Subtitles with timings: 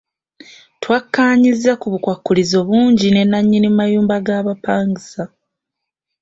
[0.81, 5.23] Twakkaanyizza ku bukwakkulizo bungi ne nannyini mayumba g'abapangisa.